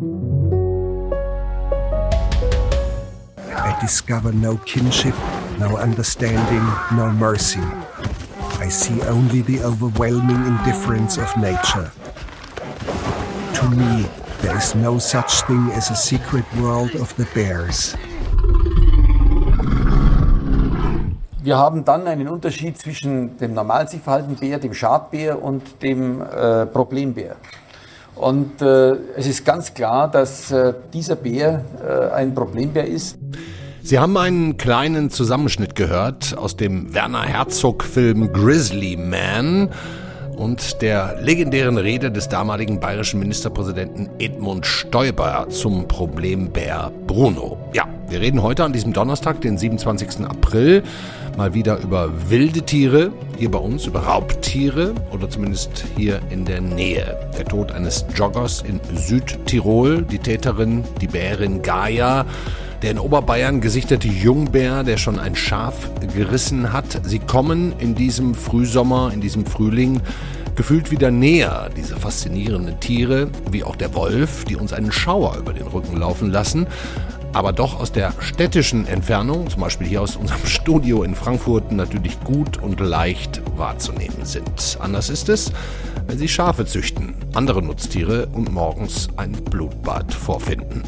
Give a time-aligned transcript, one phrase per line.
[0.00, 0.02] I
[3.82, 5.14] discover no kinship,
[5.58, 6.64] no understanding,
[6.96, 7.60] no mercy.
[8.58, 11.92] I see only the overwhelming indifference of nature.
[13.60, 14.06] To me,
[14.40, 17.94] there is no such thing as a secret world of the bears.
[21.42, 26.22] Wir haben dann einen Unterschied zwischen dem normal sich verhaltenden Bär, dem Schadbär und dem
[26.22, 27.36] äh, Problembär.
[28.16, 33.18] Und äh, es ist ganz klar, dass äh, dieser Bär äh, ein Problembär ist.
[33.82, 39.70] Sie haben einen kleinen Zusammenschnitt gehört aus dem Werner Herzog-Film Grizzly Man
[40.36, 47.58] und der legendären Rede des damaligen bayerischen Ministerpräsidenten Edmund Stoiber zum Problembär Bruno.
[47.72, 50.26] Ja, wir reden heute an diesem Donnerstag, den 27.
[50.26, 50.82] April,
[51.36, 56.60] mal wieder über wilde Tiere, hier bei uns über Raubtiere oder zumindest hier in der
[56.60, 57.16] Nähe.
[57.38, 62.26] Der Tod eines Joggers in Südtirol, die Täterin, die Bärin Gaia,
[62.82, 67.02] der in Oberbayern gesichtete Jungbär, der schon ein Schaf gerissen hat.
[67.04, 70.00] Sie kommen in diesem Frühsommer, in diesem Frühling
[70.56, 75.52] gefühlt wieder näher, diese faszinierenden Tiere, wie auch der Wolf, die uns einen Schauer über
[75.52, 76.66] den Rücken laufen lassen,
[77.32, 82.18] aber doch aus der städtischen Entfernung, zum Beispiel hier aus unserem Studio in Frankfurt, natürlich
[82.20, 84.78] gut und leicht wahrzunehmen sind.
[84.80, 85.52] Anders ist es,
[86.06, 90.82] wenn Sie Schafe züchten, andere Nutztiere und morgens ein Blutbad vorfinden.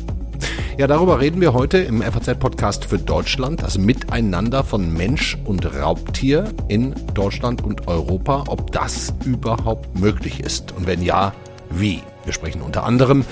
[0.78, 6.50] Ja, darüber reden wir heute im FAZ-Podcast für Deutschland, das Miteinander von Mensch und Raubtier
[6.68, 11.34] in Deutschland und Europa, ob das überhaupt möglich ist und wenn ja,
[11.68, 12.00] wie.
[12.24, 13.26] Wir sprechen unter anderem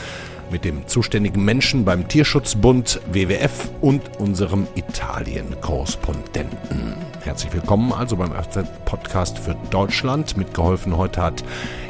[0.50, 6.94] mit dem zuständigen Menschen beim Tierschutzbund WWF und unserem Italien-Korrespondenten.
[7.22, 10.36] Herzlich willkommen also beim FZ-Podcast für Deutschland.
[10.36, 11.42] Mitgeholfen heute hat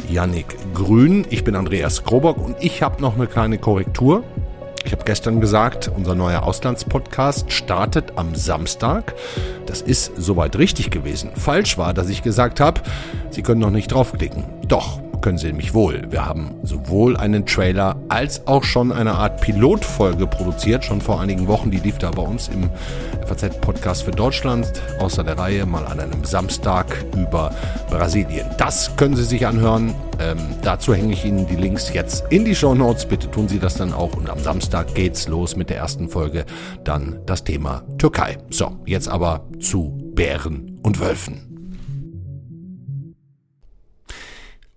[0.09, 1.27] Yannick Grün.
[1.29, 4.23] Ich bin Andreas Grobock und ich habe noch eine kleine Korrektur.
[4.85, 9.15] Ich habe gestern gesagt, unser neuer Auslandspodcast startet am Samstag.
[9.67, 11.31] Das ist soweit richtig gewesen.
[11.35, 12.81] Falsch war, dass ich gesagt habe,
[13.31, 14.45] Sie können noch nicht draufklicken.
[14.67, 16.03] Doch, können Sie nämlich wohl.
[16.11, 21.47] Wir haben sowohl einen Trailer als auch schon eine Art Pilotfolge produziert, schon vor einigen
[21.47, 21.71] Wochen.
[21.71, 22.71] Die lief da bei uns im
[23.27, 27.55] FAZ-Podcast für Deutschland, außer der Reihe, mal an einem Samstag über
[27.91, 28.47] Brasilien.
[28.59, 29.95] Das können Sie sich anhören.
[30.19, 33.07] Ähm, dazu hänge ich Ihnen die Links jetzt in die Show Notes.
[33.07, 34.17] Bitte tun Sie das dann auch.
[34.17, 36.45] Und am Samstag geht's los mit der ersten Folge.
[36.85, 38.39] Dann das Thema Türkei.
[38.51, 41.50] So, jetzt aber zu Bären und Wölfen.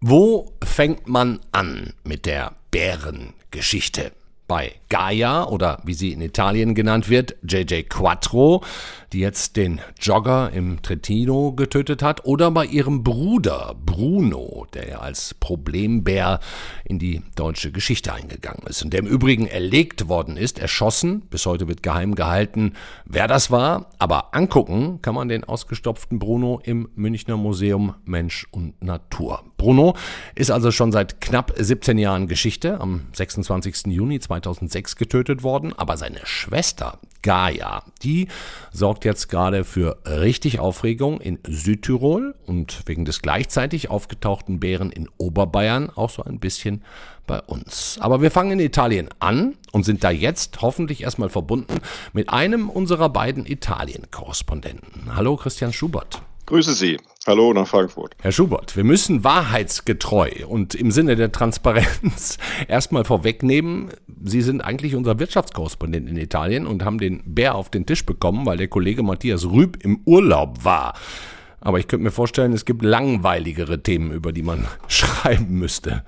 [0.05, 4.11] Wo fängt man an mit der Bärengeschichte?
[4.49, 8.65] Bei Gaia oder wie sie in Italien genannt wird, JJ Quattro,
[9.13, 15.35] die jetzt den Jogger im Trentino getötet hat, oder bei ihrem Bruder Bruno, der als
[15.35, 16.39] Problembär
[16.83, 21.21] in die deutsche Geschichte eingegangen ist und der im Übrigen erlegt worden ist, erschossen.
[21.29, 22.73] Bis heute wird geheim gehalten,
[23.05, 28.81] wer das war, aber angucken kann man den ausgestopften Bruno im Münchner Museum Mensch und
[28.83, 29.43] Natur.
[29.57, 29.95] Bruno
[30.33, 33.87] ist also schon seit knapp 17 Jahren Geschichte, am 26.
[33.87, 38.27] Juni 2006 getötet worden, aber seine Schwester Gaia, die
[38.71, 45.09] sorgt jetzt gerade für richtig Aufregung in Südtirol und wegen des gleichzeitig aufgetauchten Bären in
[45.17, 46.83] Oberbayern auch so ein bisschen
[47.25, 47.97] bei uns.
[47.99, 51.79] Aber wir fangen in Italien an und sind da jetzt hoffentlich erstmal verbunden
[52.11, 55.15] mit einem unserer beiden Italien-Korrespondenten.
[55.15, 56.21] Hallo Christian Schubert.
[56.45, 56.97] Grüße Sie.
[57.25, 58.15] Hallo nach Frankfurt.
[58.21, 62.37] Herr Schubert, wir müssen wahrheitsgetreu und im Sinne der Transparenz
[62.67, 63.91] erstmal vorwegnehmen,
[64.25, 68.45] Sie sind eigentlich unser Wirtschaftskorrespondent in Italien und haben den Bär auf den Tisch bekommen,
[68.45, 70.95] weil der Kollege Matthias Rüb im Urlaub war.
[71.61, 76.03] Aber ich könnte mir vorstellen, es gibt langweiligere Themen, über die man schreiben müsste.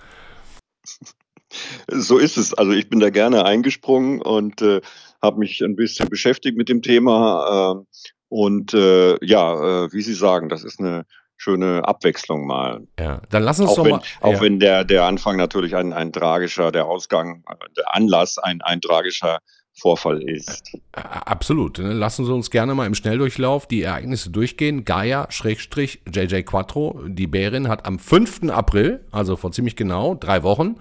[1.87, 2.53] So ist es.
[2.53, 4.81] Also ich bin da gerne eingesprungen und äh,
[5.21, 7.79] habe mich ein bisschen beschäftigt mit dem Thema.
[7.79, 7.85] Äh,
[8.29, 11.05] und äh, ja, äh, wie Sie sagen, das ist eine
[11.37, 12.81] schöne Abwechslung mal.
[12.99, 14.01] Ja, dann lass uns auch doch wenn, mal.
[14.21, 14.41] Auch ja.
[14.41, 17.43] wenn der, der Anfang natürlich ein, ein tragischer, der Ausgang,
[17.77, 19.39] der Anlass ein, ein tragischer
[19.77, 20.71] Vorfall ist.
[20.93, 21.79] Absolut.
[21.79, 21.91] Ne?
[21.91, 24.85] Lassen Sie uns gerne mal im Schnelldurchlauf die Ereignisse durchgehen.
[24.85, 28.49] Gaia, Schrägstrich, JJ Quattro, die Bärin, hat am 5.
[28.49, 30.77] April, also vor ziemlich genau drei Wochen,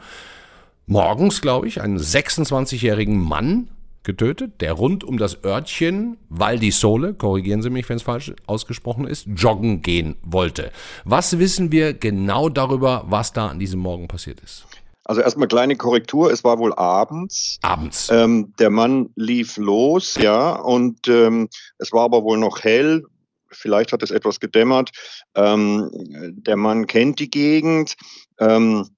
[0.87, 3.69] morgens, glaube ich, einen 26-jährigen Mann
[4.05, 8.33] getötet, der rund um das Örtchen Val di Sole, korrigieren Sie mich, wenn es falsch
[8.47, 10.71] ausgesprochen ist, joggen gehen wollte.
[11.05, 14.67] Was wissen wir genau darüber, was da an diesem Morgen passiert ist?
[15.05, 17.59] Also erstmal kleine Korrektur, es war wohl abends.
[17.61, 18.09] Abends.
[18.11, 21.49] Ähm, der Mann lief los, ja, und ähm,
[21.79, 23.05] es war aber wohl noch hell.
[23.51, 24.91] Vielleicht hat es etwas gedämmert.
[25.35, 27.95] Ähm, der Mann kennt die Gegend.
[28.39, 28.89] Ähm,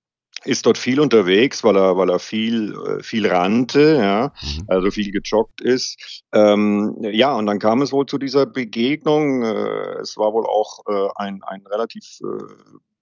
[0.47, 4.65] ist dort viel unterwegs, weil er, weil er viel, äh, viel rannte, ja, mhm.
[4.69, 6.25] also viel gejoggt ist.
[6.33, 9.43] Ähm, ja, und dann kam es wohl zu dieser Begegnung.
[9.43, 12.45] Äh, es war wohl auch äh, ein, ein relativ äh,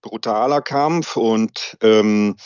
[0.02, 2.37] brutaler Kampf und ähm,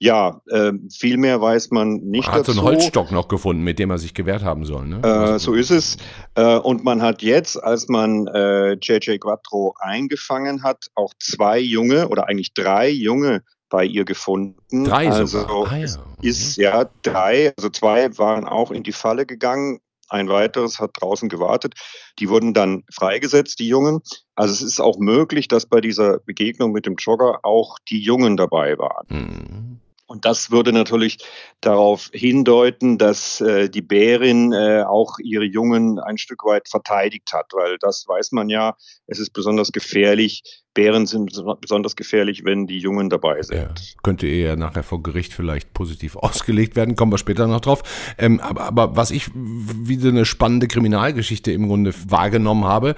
[0.00, 2.26] ja, äh, viel mehr weiß man nicht.
[2.26, 2.52] Man hat dazu.
[2.52, 4.86] so einen Holzstock noch gefunden, mit dem er sich gewehrt haben soll.
[4.86, 5.02] Ne?
[5.02, 5.96] Äh, so ist es.
[6.36, 12.08] Äh, und man hat jetzt, als man äh, JJ Quattro eingefangen hat, auch zwei junge
[12.08, 14.84] oder eigentlich drei junge bei ihr gefunden.
[14.84, 15.72] Drei also sogar.
[15.72, 15.86] Ah, ja.
[16.22, 19.80] ist ja drei, also zwei waren auch in die Falle gegangen.
[20.10, 21.74] Ein weiteres hat draußen gewartet.
[22.18, 24.00] Die wurden dann freigesetzt, die Jungen.
[24.34, 28.38] Also es ist auch möglich, dass bei dieser Begegnung mit dem Jogger auch die Jungen
[28.38, 29.06] dabei waren.
[29.08, 29.80] Mhm.
[30.08, 31.18] Und das würde natürlich
[31.60, 37.52] darauf hindeuten, dass äh, die Bärin äh, auch ihre Jungen ein Stück weit verteidigt hat,
[37.52, 38.74] weil das weiß man ja,
[39.06, 40.42] es ist besonders gefährlich.
[40.78, 43.58] Bären sind besonders gefährlich, wenn die Jungen dabei sind.
[43.58, 47.82] Ja, könnte eher nachher vor Gericht vielleicht positiv ausgelegt werden, kommen wir später noch drauf.
[48.16, 52.94] Ähm, aber, aber was ich wie eine spannende Kriminalgeschichte im Grunde wahrgenommen habe,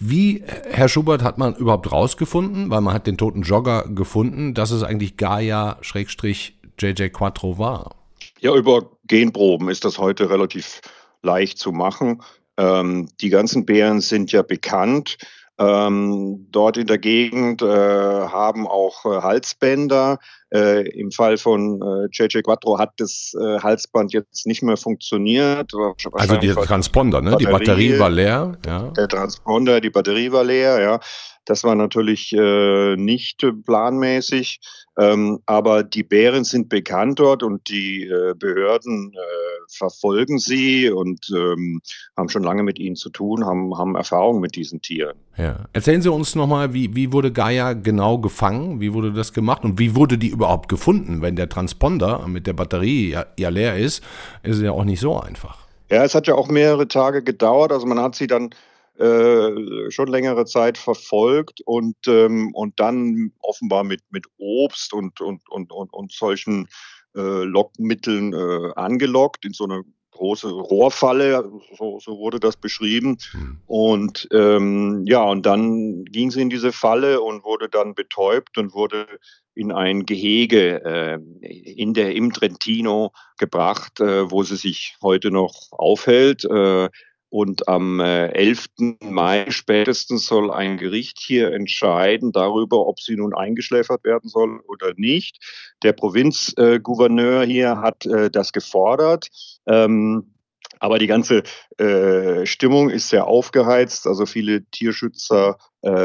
[0.00, 4.72] wie, Herr Schubert, hat man überhaupt rausgefunden, weil man hat den toten Jogger gefunden, dass
[4.72, 7.94] es eigentlich Gaia Schrägstrich JJ Quattro war?
[8.40, 10.80] Ja, über Genproben ist das heute relativ
[11.22, 12.22] leicht zu machen.
[12.56, 15.16] Ähm, die ganzen Bären sind ja bekannt.
[15.56, 20.18] Ähm, dort in der Gegend äh, haben auch äh, Halsbänder.
[20.52, 25.72] Äh, Im Fall von äh, JJ Quattro hat das äh, Halsband jetzt nicht mehr funktioniert.
[26.12, 27.30] Also der Transponder, ne?
[27.32, 28.58] Batterie, die Batterie war leer.
[28.66, 28.90] Ja.
[28.90, 31.00] Der Transponder, die Batterie war leer, ja.
[31.44, 34.60] Das war natürlich äh, nicht planmäßig.
[34.98, 41.28] Ähm, aber die Bären sind bekannt dort und die äh, Behörden äh, verfolgen sie und
[41.34, 41.80] ähm,
[42.16, 45.16] haben schon lange mit ihnen zu tun, haben, haben Erfahrung mit diesen Tieren.
[45.36, 45.64] Ja.
[45.72, 48.80] Erzählen Sie uns nochmal, wie, wie wurde Gaia genau gefangen?
[48.80, 51.22] Wie wurde das gemacht und wie wurde die überhaupt gefunden?
[51.22, 54.04] Wenn der Transponder mit der Batterie ja, ja leer ist,
[54.44, 55.58] ist es ja auch nicht so einfach.
[55.90, 57.72] Ja, es hat ja auch mehrere Tage gedauert.
[57.72, 58.50] Also man hat sie dann
[58.98, 65.42] äh, schon längere Zeit verfolgt und, ähm, und dann offenbar mit, mit Obst und, und,
[65.50, 66.68] und, und, und solchen
[67.16, 69.82] äh, Lockmitteln äh, angelockt in so eine
[70.14, 73.18] große Rohrfalle, so, so wurde das beschrieben.
[73.32, 73.60] Mhm.
[73.66, 78.74] Und ähm, ja, und dann ging sie in diese Falle und wurde dann betäubt und
[78.74, 79.06] wurde
[79.54, 85.54] in ein Gehege äh, in der im Trentino gebracht, äh, wo sie sich heute noch
[85.72, 86.44] aufhält.
[86.44, 86.88] Äh,
[87.34, 88.66] und am 11.
[88.78, 94.60] Äh, Mai spätestens soll ein Gericht hier entscheiden darüber, ob sie nun eingeschläfert werden soll
[94.68, 95.44] oder nicht.
[95.82, 99.30] Der Provinzgouverneur hier hat äh, das gefordert.
[99.66, 100.36] Ähm,
[100.78, 101.42] aber die ganze
[101.76, 104.06] äh, Stimmung ist sehr aufgeheizt.
[104.06, 105.58] Also viele Tierschützer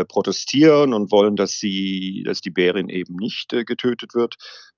[0.10, 4.36] protestieren und wollen, dass sie, dass die Bärin eben nicht getötet wird.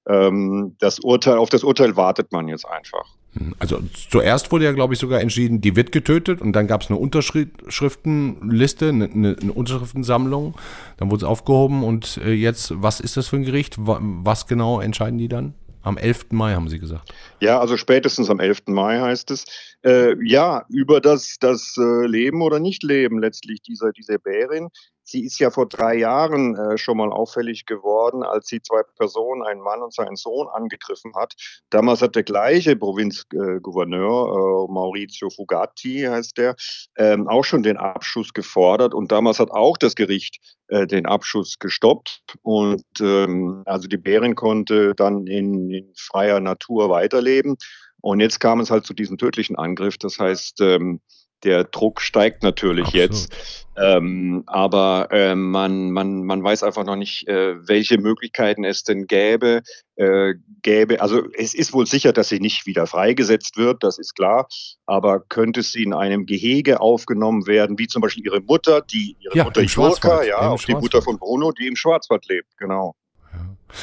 [0.07, 3.17] Ähm, das Urteil, auf das Urteil wartet man jetzt einfach.
[3.59, 6.89] Also zuerst wurde ja, glaube ich, sogar entschieden, die wird getötet und dann gab es
[6.89, 10.55] eine Unterschriftenliste, eine, eine, Unterschriftensammlung,
[10.97, 13.75] dann wurde es aufgehoben und äh, jetzt, was ist das für ein Gericht?
[13.77, 15.53] Was genau entscheiden die dann?
[15.83, 16.27] Am 11.
[16.31, 17.11] Mai haben Sie gesagt.
[17.39, 18.63] Ja, also spätestens am 11.
[18.67, 19.45] Mai heißt es.
[19.83, 24.67] Äh, ja, über das, das äh, Leben oder Nicht-Leben letztlich dieser, dieser Bärin.
[25.11, 29.43] Sie ist ja vor drei Jahren äh, schon mal auffällig geworden, als sie zwei Personen,
[29.43, 31.33] einen Mann und seinen Sohn, angegriffen hat.
[31.69, 36.55] Damals hat der gleiche Provinzgouverneur, äh, Maurizio Fugatti heißt der,
[36.97, 38.93] ähm, auch schon den Abschuss gefordert.
[38.93, 40.37] Und damals hat auch das Gericht
[40.67, 42.23] äh, den Abschuss gestoppt.
[42.41, 47.57] Und ähm, also die Bärin konnte dann in, in freier Natur weiterleben.
[47.99, 49.97] Und jetzt kam es halt zu diesem tödlichen Angriff.
[49.97, 51.01] Das heißt, ähm,
[51.43, 53.09] der Druck steigt natürlich Absolut.
[53.09, 53.33] jetzt.
[53.77, 59.07] Ähm, aber äh, man, man, man weiß einfach noch nicht, äh, welche Möglichkeiten es denn
[59.07, 59.61] gäbe.
[59.95, 61.01] Äh, gäbe.
[61.01, 64.47] Also es ist wohl sicher, dass sie nicht wieder freigesetzt wird, das ist klar.
[64.85, 69.37] Aber könnte sie in einem Gehege aufgenommen werden, wie zum Beispiel ihre Mutter, die ihre
[69.37, 72.95] ja, Mutter Jurka, ja, auch die Mutter von Bruno, die im Schwarzwald lebt, genau.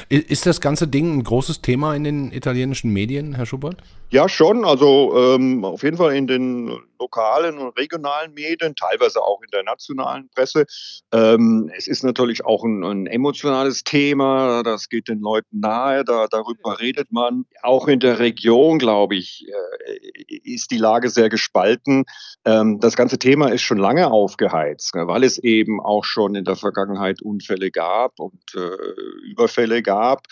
[0.08, 3.78] Ist das ganze Ding ein großes Thema in den italienischen Medien, Herr Schubert?
[4.10, 4.66] Ja, schon.
[4.66, 9.62] Also ähm, auf jeden Fall in den lokalen und regionalen Medien, teilweise auch in der
[9.62, 10.66] nationalen Presse.
[11.12, 14.62] Ähm, es ist natürlich auch ein, ein, emotionales Thema.
[14.62, 16.04] Das geht den Leuten nahe.
[16.04, 17.44] Da, darüber redet man.
[17.62, 22.04] Auch in der Region, glaube ich, äh, ist die Lage sehr gespalten.
[22.44, 26.44] Ähm, das ganze Thema ist schon lange aufgeheizt, ne, weil es eben auch schon in
[26.44, 30.26] der Vergangenheit Unfälle gab und äh, Überfälle gab.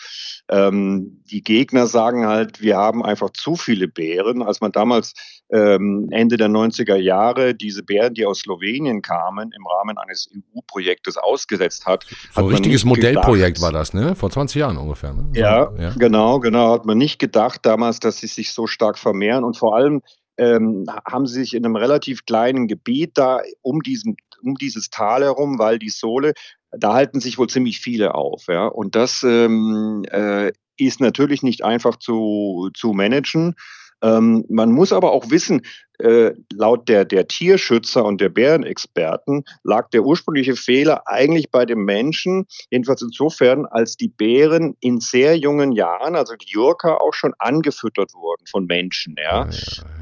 [0.49, 4.41] Ähm, die Gegner sagen halt, wir haben einfach zu viele Bären.
[4.41, 5.13] Als man damals
[5.51, 11.17] ähm, Ende der 90er Jahre diese Bären, die aus Slowenien kamen, im Rahmen eines EU-Projektes
[11.17, 12.05] ausgesetzt hat.
[12.33, 14.15] So ein richtiges Modellprojekt gedacht, war das, ne?
[14.15, 15.13] Vor 20 Jahren ungefähr.
[15.13, 15.31] Ne?
[15.33, 16.73] Ja, ja, genau, genau.
[16.73, 20.01] Hat man nicht gedacht damals, dass sie sich so stark vermehren und vor allem
[20.37, 25.23] ähm, haben sie sich in einem relativ kleinen Gebiet da um diesen um dieses Tal
[25.23, 26.33] herum, weil die Sohle,
[26.71, 28.45] da halten sich wohl ziemlich viele auf.
[28.47, 28.67] Ja?
[28.67, 33.55] Und das ähm, äh, ist natürlich nicht einfach zu, zu managen.
[34.01, 35.61] Ähm, man muss aber auch wissen,
[35.99, 41.85] äh, laut der, der Tierschützer und der Bärenexperten lag der ursprüngliche Fehler eigentlich bei dem
[41.85, 47.33] Menschen, jedenfalls insofern, als die Bären in sehr jungen Jahren, also die Jurka, auch schon
[47.39, 49.15] angefüttert wurden von Menschen.
[49.17, 49.49] Ja.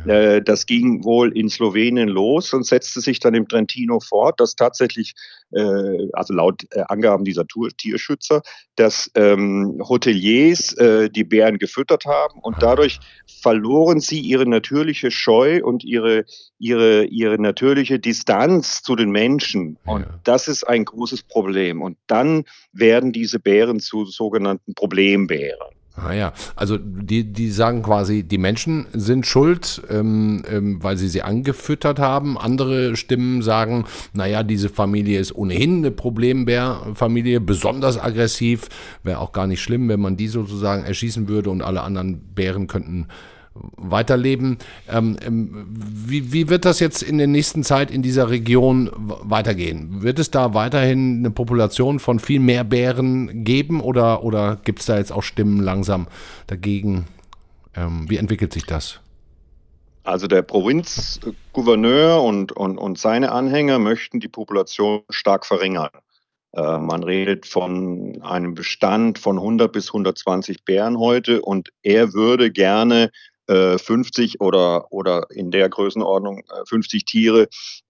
[0.06, 0.14] ja.
[0.14, 4.56] Äh, das ging wohl in Slowenien los und setzte sich dann im Trentino fort, dass
[4.56, 5.14] tatsächlich,
[5.52, 8.42] äh, also laut äh, Angaben dieser Tierschützer,
[8.76, 13.00] dass ähm, Hoteliers äh, die Bären gefüttert haben und dadurch
[13.42, 16.26] verloren sie ihre natürliche Scheu und ihre,
[16.60, 19.78] ihre, ihre natürliche Distanz zu den Menschen.
[19.86, 20.20] Und ja.
[20.24, 21.82] das ist ein großes Problem.
[21.82, 25.76] Und dann werden diese Bären zu sogenannten Problembären.
[25.98, 31.08] Ah ja, also die, die sagen quasi, die Menschen sind schuld, ähm, ähm, weil sie
[31.08, 32.38] sie angefüttert haben.
[32.38, 38.68] Andere Stimmen sagen, naja, diese Familie ist ohnehin eine Problembär-Familie, besonders aggressiv.
[39.04, 42.68] Wäre auch gar nicht schlimm, wenn man die sozusagen erschießen würde und alle anderen Bären
[42.68, 43.08] könnten
[43.78, 44.58] weiterleben.
[44.90, 50.02] Ähm, ähm, wie, wie wird das jetzt in der nächsten Zeit in dieser Region weitergehen?
[50.02, 54.86] Wird es da weiterhin eine Population von viel mehr Bären geben oder, oder gibt es
[54.86, 56.08] da jetzt auch Stimmen langsam
[56.48, 57.06] dagegen?
[57.76, 59.00] Ähm, wie entwickelt sich das?
[60.04, 65.90] Also der Provinzgouverneur und, und, und seine Anhänger möchten die Population stark verringern.
[66.56, 72.52] Äh, man redet von einem Bestand von 100 bis 120 Bären heute und er würde
[72.52, 73.10] gerne
[73.48, 77.48] 50 äh, oder, oder in der Größenordnung 50 äh, Tiere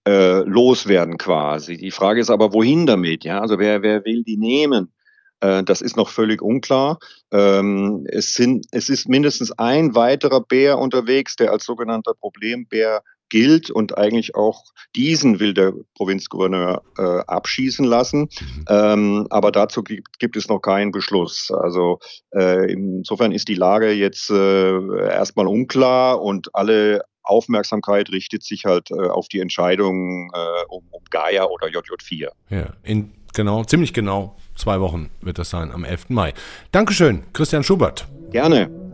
[0.08, 1.78] äh, loswerden quasi.
[1.78, 3.24] Die Frage ist aber, wohin damit?
[3.24, 4.92] Ja, also wer, wer will die nehmen?
[5.40, 7.00] Äh, das ist noch völlig unklar.
[7.32, 13.02] Ähm, es, sind, es ist mindestens ein weiterer Bär unterwegs, der als sogenannter Problembär
[13.36, 14.64] gilt und eigentlich auch
[14.96, 18.30] diesen will der Provinzgouverneur äh, abschießen lassen.
[18.40, 18.66] Mhm.
[18.70, 21.52] Ähm, aber dazu gibt, gibt, es noch keinen Beschluss.
[21.52, 22.00] Also
[22.34, 28.90] äh, insofern ist die Lage jetzt äh, erstmal unklar und alle Aufmerksamkeit richtet sich halt
[28.92, 32.30] äh, auf die Entscheidung äh, um, um Gaia oder JJ4.
[32.50, 36.08] Ja, in genau, ziemlich genau zwei Wochen wird das sein, am 11.
[36.08, 36.34] Mai.
[36.72, 38.08] Dankeschön, Christian Schubert.
[38.32, 38.85] Gerne.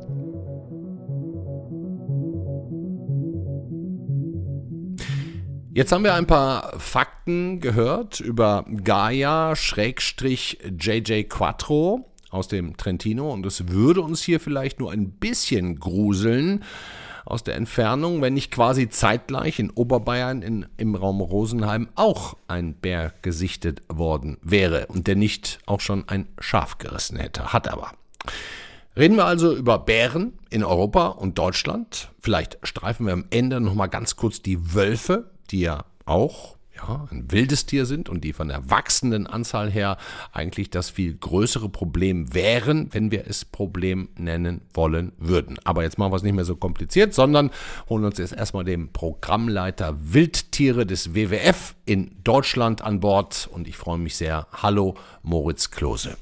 [5.74, 9.54] Jetzt haben wir ein paar Fakten gehört über Gaia-JJ
[11.30, 16.66] Quattro aus dem Trentino und es würde uns hier vielleicht nur ein bisschen gruseln
[17.24, 22.74] aus der Entfernung, wenn nicht quasi zeitgleich in Oberbayern in, im Raum Rosenheim auch ein
[22.74, 27.54] Bär gesichtet worden wäre und der nicht auch schon ein Schaf gerissen hätte.
[27.54, 27.94] Hat aber.
[28.98, 32.10] Reden wir also über Bären in Europa und Deutschland.
[32.20, 37.32] Vielleicht streifen wir am Ende nochmal ganz kurz die Wölfe die ja auch ja, ein
[37.32, 39.98] wildes Tier sind und die von der wachsenden Anzahl her
[40.32, 45.60] eigentlich das viel größere Problem wären, wenn wir es Problem nennen wollen würden.
[45.64, 47.52] Aber jetzt machen wir es nicht mehr so kompliziert, sondern
[47.90, 53.78] holen uns jetzt erstmal den Programmleiter Wildtiere des WWF in Deutschland an Bord und ich
[53.78, 54.48] freue mich sehr.
[54.52, 56.18] Hallo, Moritz Klose.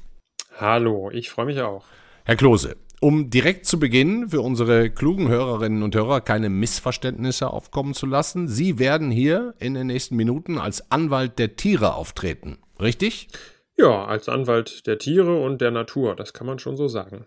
[0.58, 1.84] Hallo, ich freue mich auch.
[2.24, 7.94] Herr Klose, um direkt zu Beginn für unsere klugen Hörerinnen und Hörer keine Missverständnisse aufkommen
[7.94, 12.58] zu lassen, Sie werden hier in den nächsten Minuten als Anwalt der Tiere auftreten.
[12.80, 13.28] Richtig?
[13.76, 17.26] Ja, als Anwalt der Tiere und der Natur, das kann man schon so sagen.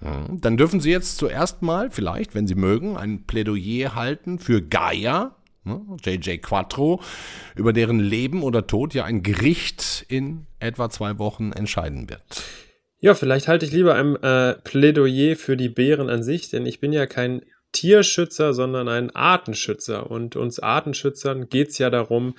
[0.00, 5.34] Dann dürfen Sie jetzt zuerst mal, vielleicht, wenn Sie mögen, ein Plädoyer halten für Gaia,
[5.64, 7.00] JJ ne, Quattro,
[7.56, 12.22] über deren Leben oder Tod ja ein Gericht in etwa zwei Wochen entscheiden wird.
[13.04, 16.80] Ja, vielleicht halte ich lieber ein äh, Plädoyer für die Bären an sich, denn ich
[16.80, 17.42] bin ja kein
[17.72, 20.10] Tierschützer, sondern ein Artenschützer.
[20.10, 22.34] Und uns Artenschützern geht es ja darum,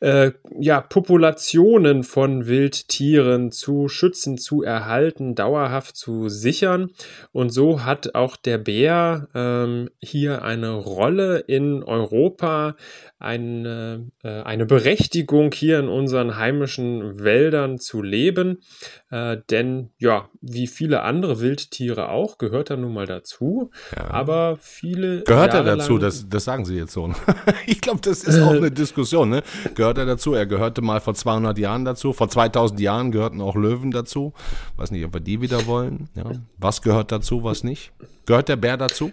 [0.00, 6.90] äh, ja, Populationen von Wildtieren zu schützen, zu erhalten, dauerhaft zu sichern.
[7.32, 12.76] Und so hat auch der Bär ähm, hier eine Rolle in Europa,
[13.18, 18.62] eine, äh, eine Berechtigung hier in unseren heimischen Wäldern zu leben.
[19.10, 23.70] Äh, denn ja, wie viele andere Wildtiere auch, gehört er nun mal dazu.
[23.94, 24.10] Ja.
[24.10, 25.22] Aber viele.
[25.24, 25.98] Gehört Jahre er dazu?
[25.98, 27.12] Das, das sagen Sie jetzt so.
[27.66, 29.28] ich glaube, das ist auch eine Diskussion.
[29.28, 29.42] Ne?
[29.74, 30.34] Gehört er dazu?
[30.34, 32.12] Er gehörte mal vor 200 Jahren dazu.
[32.12, 34.32] Vor 2000 Jahren gehörten auch Löwen dazu.
[34.76, 36.08] Weiß nicht, ob wir die wieder wollen.
[36.14, 36.24] Ja.
[36.58, 37.92] Was gehört dazu, was nicht?
[38.26, 39.12] Gehört der Bär dazu?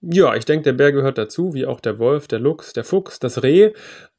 [0.00, 3.18] Ja, ich denke, der Bär gehört dazu, wie auch der Wolf, der Luchs, der Fuchs,
[3.18, 3.72] das Reh.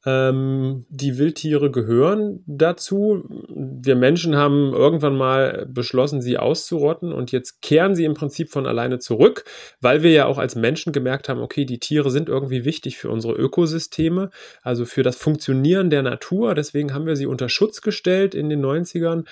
[0.06, 3.24] Ähm, die Wildtiere gehören dazu.
[3.48, 8.68] Wir Menschen haben irgendwann mal beschlossen, sie auszurotten und jetzt kehren sie im Prinzip von
[8.68, 9.44] alleine zurück,
[9.80, 13.10] weil wir ja auch als Menschen gemerkt haben, okay, die Tiere sind irgendwie wichtig für
[13.10, 14.30] unsere Ökosysteme,
[14.62, 16.54] also für das Funktionieren der Natur.
[16.54, 19.24] Deswegen haben wir sie unter Schutz gestellt in den 90ern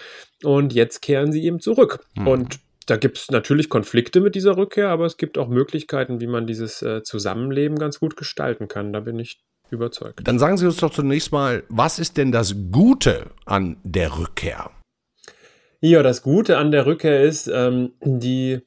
[0.42, 2.00] und jetzt kehren sie eben zurück.
[2.16, 2.26] Mhm.
[2.26, 6.26] Und da gibt es natürlich Konflikte mit dieser Rückkehr, aber es gibt auch Möglichkeiten, wie
[6.26, 8.92] man dieses äh, Zusammenleben ganz gut gestalten kann.
[8.92, 9.40] Da bin ich
[9.74, 10.26] überzeugt.
[10.26, 14.70] Dann sagen Sie uns doch zunächst mal, was ist denn das Gute an der Rückkehr?
[15.80, 18.62] Ja, das Gute an der Rückkehr ist, ähm, die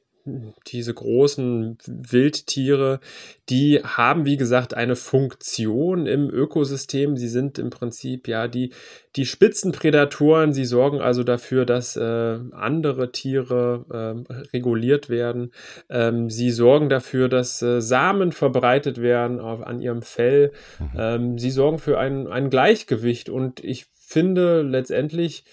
[0.66, 3.00] diese großen Wildtiere,
[3.48, 7.16] die haben, wie gesagt, eine Funktion im Ökosystem.
[7.16, 8.72] Sie sind im Prinzip ja die,
[9.16, 10.52] die Spitzenprädatoren.
[10.52, 13.84] Sie sorgen also dafür, dass äh, andere Tiere
[14.28, 15.52] äh, reguliert werden.
[15.88, 20.52] Ähm, sie sorgen dafür, dass äh, Samen verbreitet werden auf, an ihrem Fell.
[20.78, 20.90] Mhm.
[20.98, 23.28] Ähm, sie sorgen für ein, ein Gleichgewicht.
[23.30, 25.44] Und ich finde letztendlich,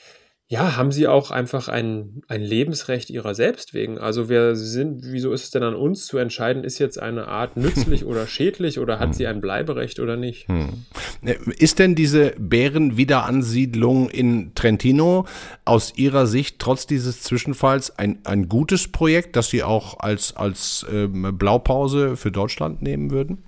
[0.47, 3.97] ja, haben sie auch einfach ein, ein Lebensrecht ihrer selbst wegen.
[3.97, 7.57] Also wer sind, wieso ist es denn an uns zu entscheiden, ist jetzt eine Art
[7.57, 9.13] nützlich oder schädlich oder hat hm.
[9.13, 10.47] sie ein Bleiberecht oder nicht?
[10.47, 10.85] Hm.
[11.23, 15.25] Äh, ist denn diese Bärenwiederansiedlung in Trentino
[15.65, 20.85] aus Ihrer Sicht trotz dieses Zwischenfalls ein, ein gutes Projekt, das Sie auch als, als
[20.91, 23.43] ähm, Blaupause für Deutschland nehmen würden?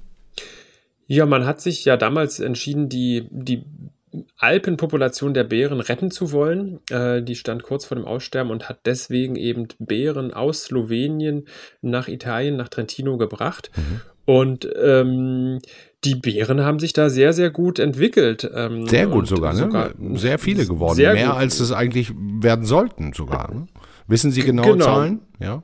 [1.06, 3.64] Ja, man hat sich ja damals entschieden, die, die
[4.38, 6.80] Alpenpopulation der Bären retten zu wollen.
[6.90, 11.48] Äh, die stand kurz vor dem Aussterben und hat deswegen eben Bären aus Slowenien
[11.82, 13.72] nach Italien, nach Trentino gebracht.
[13.76, 14.02] Mhm.
[14.26, 15.60] Und ähm,
[16.04, 18.50] die Bären haben sich da sehr, sehr gut entwickelt.
[18.54, 19.60] Ähm, sehr gut sogar, ne?
[19.60, 20.98] sogar, Sehr viele geworden.
[20.98, 21.36] Mehr gut.
[21.36, 23.54] als es eigentlich werden sollten sogar.
[23.54, 23.68] Ne?
[24.08, 24.86] Wissen Sie genau, genau.
[24.86, 25.22] Zahlen?
[25.40, 25.64] Ja.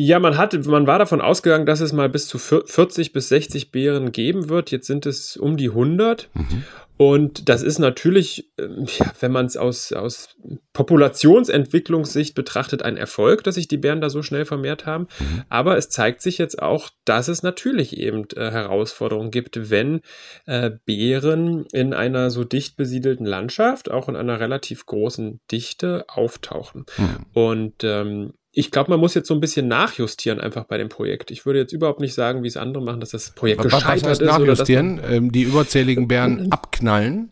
[0.00, 3.72] Ja, man hat, man war davon ausgegangen, dass es mal bis zu 40 bis 60
[3.72, 4.70] Bären geben wird.
[4.70, 6.30] Jetzt sind es um die 100.
[6.34, 6.64] Mhm.
[6.96, 10.36] Und das ist natürlich, ähm, ja, wenn man es aus, aus
[10.72, 15.08] Populationsentwicklungssicht betrachtet, ein Erfolg, dass sich die Bären da so schnell vermehrt haben.
[15.18, 15.42] Mhm.
[15.48, 20.00] Aber es zeigt sich jetzt auch, dass es natürlich eben äh, Herausforderungen gibt, wenn
[20.46, 26.86] äh, Bären in einer so dicht besiedelten Landschaft, auch in einer relativ großen Dichte, auftauchen.
[26.96, 27.26] Mhm.
[27.32, 31.30] Und ähm, ich glaube, man muss jetzt so ein bisschen nachjustieren einfach bei dem Projekt.
[31.30, 34.02] Ich würde jetzt überhaupt nicht sagen, wie es andere machen, dass das Projekt was, gescheitert
[34.02, 34.26] was heißt ist.
[34.26, 37.30] Nachjustieren, ähm, die überzähligen Bären abknallen?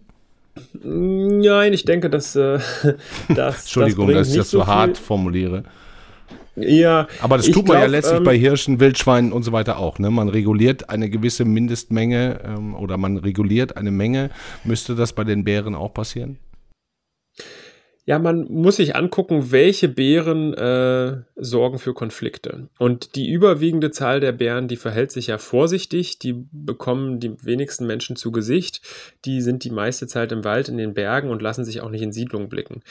[0.73, 2.59] Nein, ich denke, dass äh,
[3.35, 3.61] das.
[3.61, 5.65] Entschuldigung, das dass ich das so, so hart formuliere.
[6.57, 9.79] Ja, aber das tut man glaub, ja letztlich ähm, bei Hirschen, Wildschweinen und so weiter
[9.79, 9.99] auch.
[9.99, 10.11] Ne?
[10.11, 14.31] Man reguliert eine gewisse Mindestmenge ähm, oder man reguliert eine Menge.
[14.65, 16.39] Müsste das bei den Bären auch passieren?
[18.09, 22.69] Ja, man muss sich angucken, welche Bären äh, sorgen für Konflikte.
[22.79, 27.85] Und die überwiegende Zahl der Bären, die verhält sich ja vorsichtig, die bekommen die wenigsten
[27.85, 28.81] Menschen zu Gesicht,
[29.25, 32.03] die sind die meiste Zeit im Wald, in den Bergen und lassen sich auch nicht
[32.03, 32.83] in Siedlungen blicken.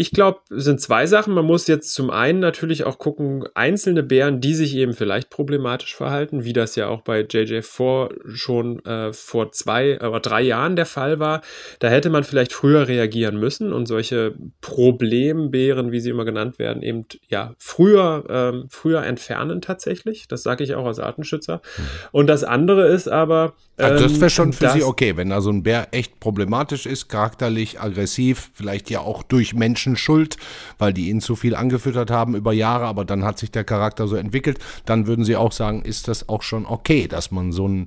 [0.00, 1.34] Ich glaube, es sind zwei Sachen.
[1.34, 5.96] Man muss jetzt zum einen natürlich auch gucken, einzelne Bären, die sich eben vielleicht problematisch
[5.96, 10.86] verhalten, wie das ja auch bei JJ4 schon äh, vor zwei oder drei Jahren der
[10.86, 11.40] Fall war.
[11.80, 16.82] Da hätte man vielleicht früher reagieren müssen und solche Problembären, wie sie immer genannt werden,
[16.82, 20.28] eben ja früher, ähm, früher entfernen tatsächlich.
[20.28, 21.56] Das sage ich auch als Artenschützer.
[21.76, 21.82] Mhm.
[22.12, 23.54] Und das andere ist aber.
[23.78, 26.86] Ähm, also das wäre schon für Sie okay, wenn da so ein Bär echt problematisch
[26.86, 30.36] ist, charakterlich, aggressiv, vielleicht ja auch durch Menschen Menschen schuld,
[30.78, 34.08] weil die ihn zu viel angefüttert haben über Jahre, aber dann hat sich der Charakter
[34.08, 37.68] so entwickelt, dann würden sie auch sagen, ist das auch schon okay, dass man so
[37.68, 37.86] ein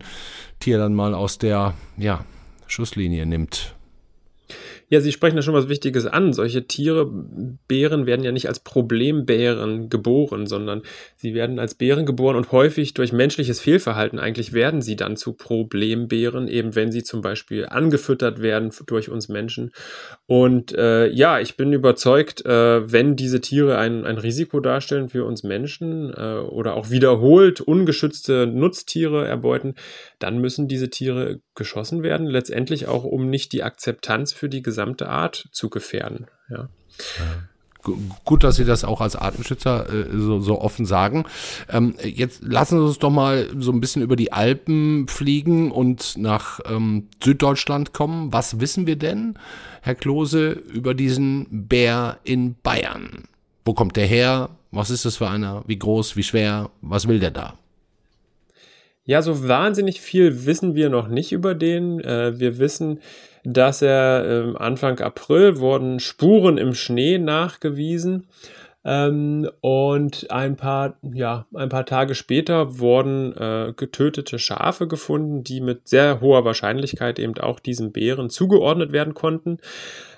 [0.59, 2.23] Tier dann mal aus der ja,
[2.67, 3.75] Schusslinie nimmt.
[4.91, 6.33] Ja, Sie sprechen da schon was Wichtiges an.
[6.33, 7.09] Solche Tiere,
[7.69, 10.81] Bären werden ja nicht als Problembären geboren, sondern
[11.15, 15.31] sie werden als Bären geboren und häufig durch menschliches Fehlverhalten eigentlich werden sie dann zu
[15.31, 19.71] Problembären, eben wenn sie zum Beispiel angefüttert werden durch uns Menschen.
[20.25, 25.23] Und äh, ja, ich bin überzeugt, äh, wenn diese Tiere ein, ein Risiko darstellen für
[25.23, 29.75] uns Menschen äh, oder auch wiederholt ungeschützte Nutztiere erbeuten,
[30.19, 34.80] dann müssen diese Tiere geschossen werden, letztendlich auch um nicht die Akzeptanz für die gesamte
[35.09, 36.27] Art zu gefährden.
[36.49, 36.69] Ja.
[38.25, 41.25] Gut, dass Sie das auch als Artenschützer äh, so, so offen sagen.
[41.67, 46.15] Ähm, jetzt lassen Sie uns doch mal so ein bisschen über die Alpen fliegen und
[46.17, 48.31] nach ähm, Süddeutschland kommen.
[48.31, 49.33] Was wissen wir denn,
[49.81, 53.23] Herr Klose, über diesen Bär in Bayern?
[53.65, 54.49] Wo kommt der her?
[54.69, 55.63] Was ist das für einer?
[55.65, 56.15] Wie groß?
[56.15, 56.69] Wie schwer?
[56.81, 57.57] Was will der da?
[59.05, 61.99] Ja, so wahnsinnig viel wissen wir noch nicht über den.
[61.99, 62.99] Äh, wir wissen,
[63.43, 68.27] dass er äh, Anfang April wurden Spuren im Schnee nachgewiesen.
[68.83, 75.61] Ähm, und ein paar, ja, ein paar Tage später wurden äh, getötete Schafe gefunden, die
[75.61, 79.59] mit sehr hoher Wahrscheinlichkeit eben auch diesen Bären zugeordnet werden konnten.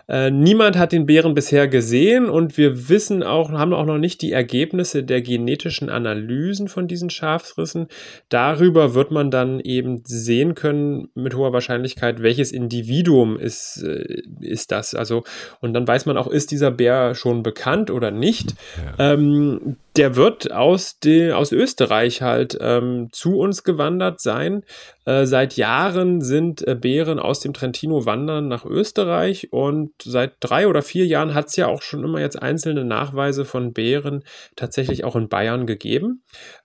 [0.08, 4.22] Äh, niemand hat den Bären bisher gesehen und wir wissen auch, haben auch noch nicht
[4.22, 7.88] die Ergebnisse der genetischen Analysen von diesen Schafsrissen.
[8.30, 14.72] Darüber wird man dann eben sehen können mit hoher Wahrscheinlichkeit, welches Individuum ist, äh, ist
[14.72, 14.94] das.
[14.94, 15.24] Also,
[15.62, 18.56] und dann weiß man auch, ist dieser Bär schon bekannt oder nicht.
[18.98, 19.14] Ja.
[19.14, 24.64] Ähm, der wird aus, de, aus Österreich halt ähm, zu uns gewandert sein.
[25.06, 30.68] Äh, seit Jahren sind äh, Bären aus dem Trentino wandern nach Österreich und seit drei
[30.68, 34.24] oder vier Jahren hat es ja auch schon immer jetzt einzelne Nachweise von Bären
[34.56, 36.24] tatsächlich auch in Bayern gegeben.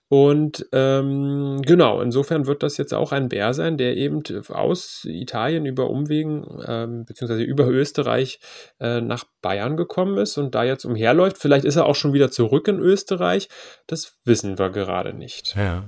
[0.09, 5.67] Und ähm, genau, insofern wird das jetzt auch ein Bär sein, der eben aus Italien
[5.67, 8.39] über Umwegen ähm, beziehungsweise über Österreich
[8.79, 11.37] äh, nach Bayern gekommen ist und da jetzt umherläuft.
[11.37, 13.49] Vielleicht ist er auch schon wieder zurück in Österreich.
[13.85, 15.55] Das wissen wir gerade nicht.
[15.55, 15.83] Ja.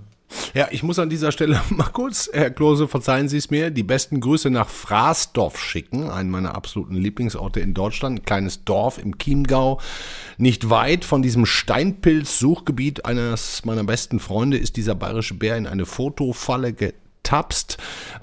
[0.54, 3.84] Ja, ich muss an dieser Stelle mal kurz, Herr Klose, verzeihen Sie es mir, die
[3.84, 9.18] besten Grüße nach Fraßdorf schicken, einen meiner absoluten Lieblingsorte in Deutschland, ein kleines Dorf im
[9.18, 9.80] Chiemgau.
[10.38, 15.86] Nicht weit von diesem Steinpilz-Suchgebiet eines meiner besten Freunde ist dieser bayerische Bär in eine
[15.86, 16.74] Fotofalle
[17.24, 17.78] tapst.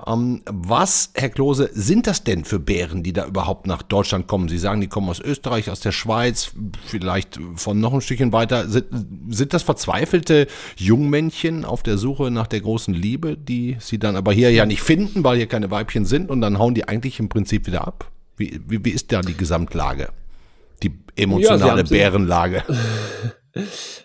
[0.07, 4.49] Ähm, was, Herr Klose, sind das denn für Bären, die da überhaupt nach Deutschland kommen?
[4.49, 6.53] Sie sagen, die kommen aus Österreich, aus der Schweiz,
[6.87, 8.69] vielleicht von noch ein Stückchen weiter.
[8.69, 8.87] Sind,
[9.29, 14.33] sind das verzweifelte Jungmännchen auf der Suche nach der großen Liebe, die sie dann aber
[14.33, 17.29] hier ja nicht finden, weil hier keine Weibchen sind und dann hauen die eigentlich im
[17.29, 18.11] Prinzip wieder ab?
[18.37, 20.11] Wie, wie, wie ist da die Gesamtlage?
[20.83, 22.63] Die emotionale ja, Bärenlage?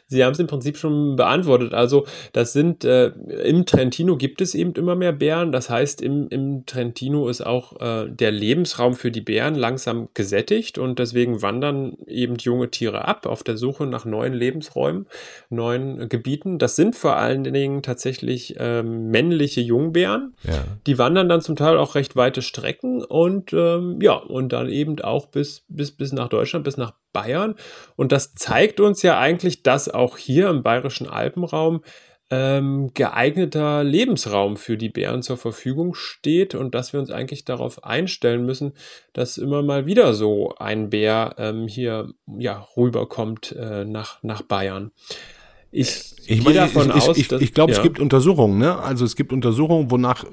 [0.08, 1.73] Sie haben es im Prinzip schon beantwortet.
[1.73, 5.51] Also das sind äh, im Trentino gibt es eben immer mehr Bären.
[5.51, 10.77] Das heißt, im, im Trentino ist auch äh, der Lebensraum für die Bären langsam gesättigt
[10.77, 15.08] und deswegen wandern eben junge Tiere ab auf der Suche nach neuen Lebensräumen,
[15.49, 16.60] neuen Gebieten.
[16.60, 20.34] Das sind vor allen Dingen tatsächlich äh, männliche Jungbären.
[20.43, 20.63] Ja.
[20.88, 24.99] Die wandern dann zum Teil auch recht weite Strecken und ähm, ja, und dann eben
[25.01, 27.56] auch bis, bis, bis nach Deutschland, bis nach Bayern.
[27.95, 31.82] Und das zeigt uns ja eigentlich, dass auch hier im bayerischen Alpenraum
[32.34, 37.84] ähm, geeigneter Lebensraum für die Bären zur Verfügung steht und dass wir uns eigentlich darauf
[37.84, 38.73] einstellen müssen,
[39.13, 44.91] dass immer mal wieder so ein Bär ähm, hier ja, rüberkommt äh, nach, nach Bayern.
[45.75, 47.77] Ich, ich gehe davon ich, aus, ich, ich, ich glaube, ja.
[47.79, 48.59] es gibt Untersuchungen.
[48.59, 48.77] Ne?
[48.77, 50.23] Also es gibt Untersuchungen, wonach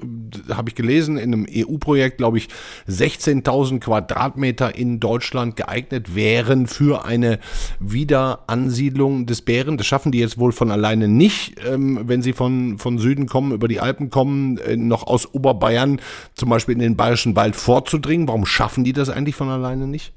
[0.49, 2.47] habe ich gelesen in einem EU-Projekt, glaube ich,
[2.87, 7.39] 16.000 Quadratmeter in Deutschland geeignet wären für eine
[7.79, 9.77] Wiederansiedlung des Bären.
[9.77, 13.51] Das schaffen die jetzt wohl von alleine nicht, ähm, wenn sie von von Süden kommen,
[13.51, 15.99] über die Alpen kommen, äh, noch aus Oberbayern
[16.35, 18.27] zum Beispiel in den Bayerischen Wald vorzudringen.
[18.27, 20.13] Warum schaffen die das eigentlich von alleine nicht?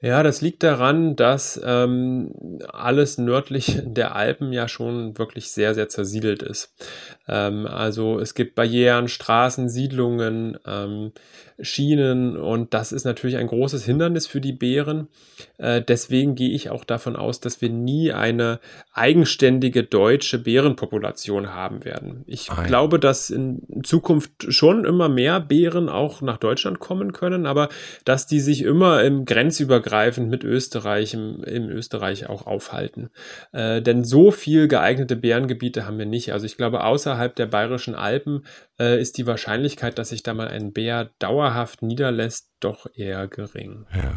[0.00, 2.32] Ja, das liegt daran, dass ähm,
[2.72, 6.72] alles nördlich der Alpen ja schon wirklich sehr, sehr zersiedelt ist.
[7.26, 11.12] Ähm, also es gibt Barrieren, Straßen, Siedlungen, ähm,
[11.60, 15.08] Schienen und das ist natürlich ein großes Hindernis für die Bären.
[15.58, 18.60] Äh, deswegen gehe ich auch davon aus, dass wir nie eine
[18.92, 22.22] eigenständige deutsche Bärenpopulation haben werden.
[22.26, 22.68] Ich Nein.
[22.68, 27.68] glaube, dass in Zukunft schon immer mehr Bären auch nach Deutschland kommen können, aber
[28.04, 33.10] dass die sich immer im grenzübergreifend mit Österreich, im, im Österreich auch aufhalten.
[33.52, 36.32] Äh, denn so viel geeignete Bärengebiete haben wir nicht.
[36.32, 38.44] Also ich glaube, außerhalb der bayerischen Alpen
[38.80, 43.86] äh, ist die Wahrscheinlichkeit, dass sich da mal ein Bär dauerhaft niederlässt, doch eher gering.
[43.94, 44.12] Ja.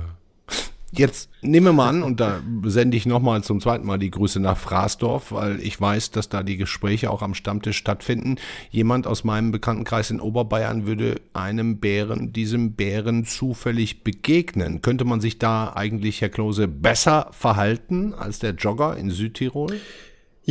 [0.93, 4.41] Jetzt nehmen wir mal an, und da sende ich nochmal zum zweiten Mal die Grüße
[4.41, 8.35] nach Fraßdorf, weil ich weiß, dass da die Gespräche auch am Stammtisch stattfinden.
[8.71, 14.81] Jemand aus meinem Bekanntenkreis in Oberbayern würde einem Bären, diesem Bären zufällig begegnen.
[14.81, 19.77] Könnte man sich da eigentlich, Herr Klose, besser verhalten als der Jogger in Südtirol?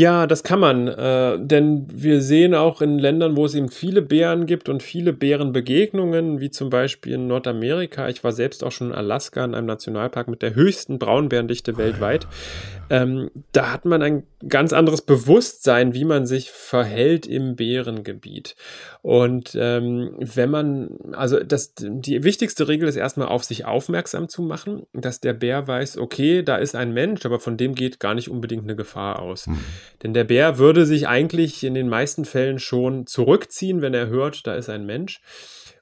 [0.00, 4.00] Ja, das kann man, äh, denn wir sehen auch in Ländern, wo es eben viele
[4.00, 8.08] Bären gibt und viele Bärenbegegnungen, wie zum Beispiel in Nordamerika.
[8.08, 12.26] Ich war selbst auch schon in Alaska in einem Nationalpark mit der höchsten Braunbärendichte weltweit.
[12.90, 18.57] Ähm, da hat man ein ganz anderes Bewusstsein, wie man sich verhält im Bärengebiet.
[19.00, 24.42] Und ähm, wenn man, also das, die wichtigste Regel ist erstmal auf sich aufmerksam zu
[24.42, 28.14] machen, dass der Bär weiß, okay, da ist ein Mensch, aber von dem geht gar
[28.14, 29.46] nicht unbedingt eine Gefahr aus.
[29.46, 29.61] Mhm.
[30.03, 34.46] Denn der Bär würde sich eigentlich in den meisten Fällen schon zurückziehen, wenn er hört,
[34.48, 35.20] da ist ein Mensch.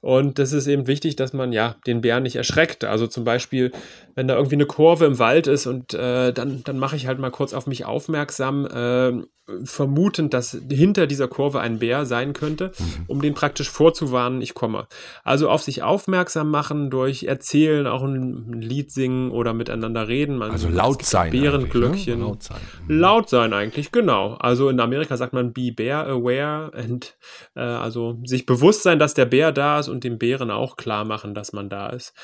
[0.00, 2.84] Und das ist eben wichtig, dass man ja den Bären nicht erschreckt.
[2.84, 3.72] Also zum Beispiel,
[4.14, 7.18] wenn da irgendwie eine Kurve im Wald ist und äh, dann, dann mache ich halt
[7.18, 9.22] mal kurz auf mich aufmerksam, äh,
[9.64, 13.04] vermutend, dass hinter dieser Kurve ein Bär sein könnte, mhm.
[13.06, 14.86] um den praktisch vorzuwarnen, ich komme.
[15.24, 20.36] Also auf sich aufmerksam machen durch Erzählen, auch ein Lied singen oder miteinander reden.
[20.36, 21.30] Man also laut sein.
[21.30, 22.18] Bärenglöckchen.
[22.18, 22.26] Ne?
[22.26, 22.60] Laut sein.
[22.86, 22.98] Mhm.
[22.98, 24.34] Laut sein eigentlich, genau.
[24.34, 27.16] Also in Amerika sagt man be bear aware and
[27.56, 31.04] äh, also sich bewusst sein, dass der Bär da ist und dem Bären auch klar
[31.04, 32.14] machen, dass man da ist.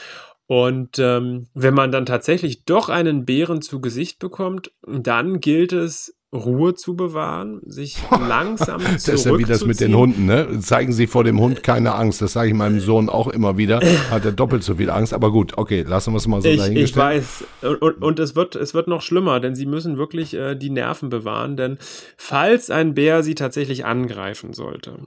[0.47, 6.15] Und ähm, wenn man dann tatsächlich doch einen Bären zu Gesicht bekommt, dann gilt es,
[6.35, 10.59] Ruhe zu bewahren, sich langsam zu Das ist ja wie das mit den Hunden, ne?
[10.61, 12.21] Zeigen Sie vor dem Hund keine Angst.
[12.21, 13.81] Das sage ich meinem Sohn auch immer wieder.
[14.11, 15.15] Hat er doppelt so viel Angst.
[15.15, 16.91] Aber gut, okay, lassen wir es mal so ich, dahingestellt.
[16.91, 17.45] Ich weiß.
[17.81, 21.09] Und, und, es, wird, es wird noch schlimmer, denn Sie müssen wirklich äh, die Nerven
[21.09, 21.57] bewahren.
[21.57, 21.79] Denn
[22.17, 24.99] falls ein Bär Sie tatsächlich angreifen sollte,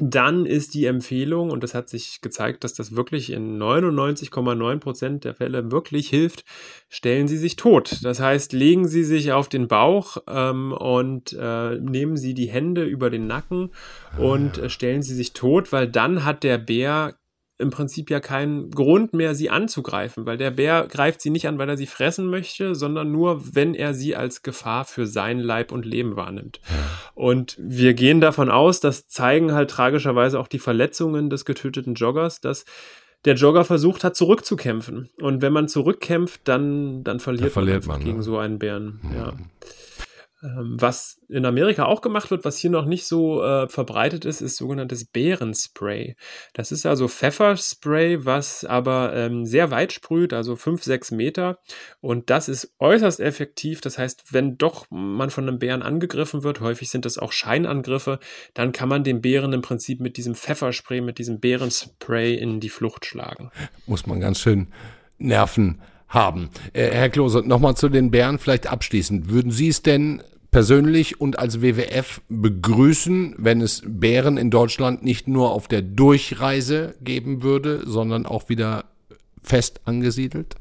[0.00, 5.24] dann ist die Empfehlung, und das hat sich gezeigt, dass das wirklich in 99,9 Prozent
[5.24, 6.44] der Fälle wirklich hilft,
[6.88, 7.98] stellen Sie sich tot.
[8.02, 12.84] Das heißt, legen Sie sich auf den Bauch ähm, und äh, nehmen Sie die Hände
[12.84, 13.70] über den Nacken
[14.18, 17.14] und äh, stellen Sie sich tot, weil dann hat der Bär
[17.58, 21.58] im Prinzip ja keinen Grund mehr, sie anzugreifen, weil der Bär greift sie nicht an,
[21.58, 25.72] weil er sie fressen möchte, sondern nur, wenn er sie als Gefahr für sein Leib
[25.72, 26.60] und Leben wahrnimmt.
[27.14, 32.40] Und wir gehen davon aus, das zeigen halt tragischerweise auch die Verletzungen des getöteten Joggers,
[32.40, 32.64] dass
[33.24, 35.10] der Jogger versucht hat, zurückzukämpfen.
[35.20, 38.22] Und wenn man zurückkämpft, dann, dann verliert, verliert man, man gegen ne?
[38.22, 39.00] so einen Bären.
[39.02, 39.16] Mhm.
[39.16, 39.32] Ja.
[40.40, 44.40] Ähm, was in Amerika auch gemacht wird, was hier noch nicht so äh, verbreitet ist,
[44.40, 46.14] ist sogenanntes Bärenspray.
[46.54, 51.58] Das ist also Pfefferspray, was aber ähm, sehr weit sprüht, also 5, 6 Meter.
[52.00, 53.80] Und das ist äußerst effektiv.
[53.80, 58.20] Das heißt, wenn doch man von einem Bären angegriffen wird, häufig sind das auch Scheinangriffe,
[58.54, 62.68] dann kann man den Bären im Prinzip mit diesem Pfefferspray, mit diesem Bärenspray in die
[62.68, 63.50] Flucht schlagen.
[63.86, 64.68] Muss man ganz schön
[65.18, 66.50] nerven haben.
[66.72, 69.30] Äh, Herr Klose, nochmal zu den Bären vielleicht abschließend.
[69.30, 75.28] Würden Sie es denn persönlich und als WWF begrüßen, wenn es Bären in Deutschland nicht
[75.28, 78.84] nur auf der Durchreise geben würde, sondern auch wieder
[79.42, 80.56] fest angesiedelt?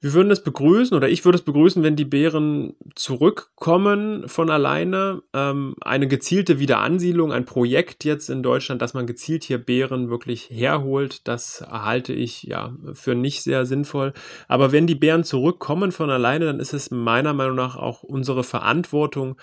[0.00, 5.22] Wir würden es begrüßen oder ich würde es begrüßen, wenn die Bären zurückkommen von alleine.
[5.32, 10.50] Ähm, eine gezielte Wiederansiedlung, ein Projekt jetzt in Deutschland, dass man gezielt hier Bären wirklich
[10.50, 14.12] herholt, das halte ich ja für nicht sehr sinnvoll.
[14.46, 18.44] Aber wenn die Bären zurückkommen von alleine, dann ist es meiner Meinung nach auch unsere
[18.44, 19.36] Verantwortung,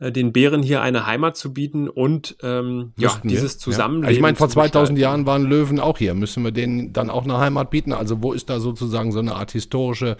[0.00, 4.10] äh, den Bären hier eine Heimat zu bieten und ähm, ja, dieses Zusammenleben.
[4.10, 4.16] Ja.
[4.16, 6.14] Ich meine, vor 2000 Jahren waren Löwen auch hier.
[6.14, 7.92] Müssen wir denen dann auch eine Heimat bieten?
[7.92, 10.16] Also wo ist da sozusagen so eine Art historische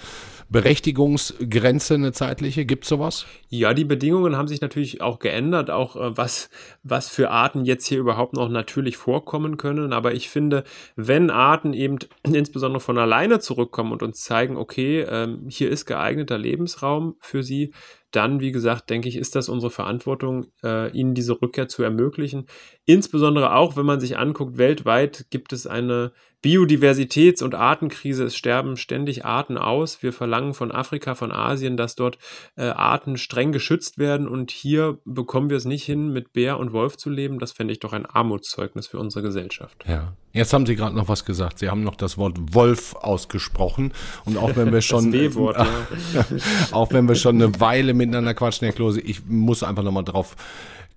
[0.49, 2.65] Berechtigungsgrenze, eine zeitliche?
[2.65, 3.27] Gibt es sowas?
[3.51, 6.51] Ja, die Bedingungen haben sich natürlich auch geändert, auch äh, was,
[6.83, 9.93] was für Arten jetzt hier überhaupt noch natürlich vorkommen können.
[9.93, 10.65] Aber ich finde,
[10.97, 16.37] wenn Arten eben insbesondere von alleine zurückkommen und uns zeigen, okay, ähm, hier ist geeigneter
[16.37, 17.73] Lebensraum für sie,
[18.11, 22.47] dann, wie gesagt, denke ich, ist das unsere Verantwortung, äh, ihnen diese Rückkehr zu ermöglichen.
[22.87, 26.13] Insbesondere auch, wenn man sich anguckt, weltweit gibt es eine
[26.45, 28.25] Biodiversitäts- und Artenkrise.
[28.25, 30.03] Es sterben ständig Arten aus.
[30.03, 32.19] Wir verlangen von Afrika, von Asien, dass dort
[32.57, 34.29] äh, Arten streng geschützt werden.
[34.29, 37.39] Und hier bekommen wir es nicht hin, mit Bär und Wolf zu leben.
[37.39, 39.85] Das fände ich doch ein Armutszeugnis für unsere Gesellschaft.
[39.89, 40.13] Ja.
[40.33, 41.59] Jetzt haben Sie gerade noch was gesagt.
[41.59, 43.93] Sie haben noch das Wort Wolf ausgesprochen.
[44.25, 45.57] Und auch wenn wir schon, W-Wort,
[46.15, 46.25] ja.
[46.71, 50.37] auch wenn wir schon eine Weile miteinander quatschen, Herr Klose, ich muss einfach nochmal drauf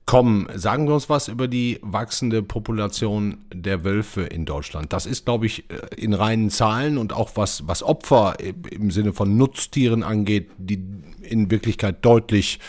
[0.06, 0.48] kommen.
[0.56, 4.94] Sagen wir uns was über die wachsende Population der Wölfe in Deutschland.
[4.94, 9.14] Das ist, glaube ich, äh, in reinen Zahlen und auch was, was Opfer im Sinne
[9.14, 10.84] von Nutztieren angeht, die
[11.22, 12.60] in Wirklichkeit deutlich,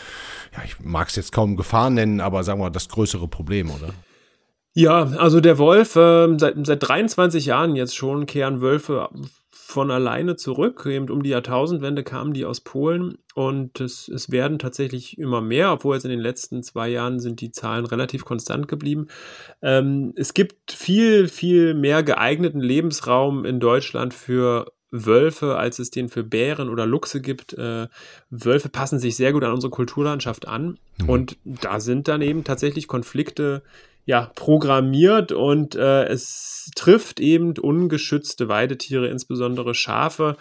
[0.56, 3.70] ja, ich mag es jetzt kaum Gefahr nennen, aber sagen wir mal, das größere Problem,
[3.70, 3.92] oder?
[4.74, 9.08] Ja, also der Wolf, äh, seit, seit 23 Jahren jetzt schon kehren Wölfe
[9.72, 10.86] von alleine zurück.
[10.86, 15.72] Eben um die Jahrtausendwende kamen die aus Polen und es, es werden tatsächlich immer mehr,
[15.72, 19.08] obwohl jetzt in den letzten zwei Jahren sind die Zahlen relativ konstant geblieben.
[19.62, 26.10] Ähm, es gibt viel, viel mehr geeigneten Lebensraum in Deutschland für Wölfe, als es den
[26.10, 27.54] für Bären oder Luchse gibt.
[27.54, 27.88] Äh,
[28.28, 30.78] Wölfe passen sich sehr gut an unsere Kulturlandschaft an.
[30.98, 31.08] Mhm.
[31.08, 33.62] Und da sind dann eben tatsächlich Konflikte
[34.04, 40.36] ja, programmiert und äh, es trifft eben ungeschützte Weidetiere, insbesondere Schafe.